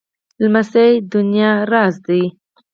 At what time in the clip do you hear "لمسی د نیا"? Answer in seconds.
0.43-1.51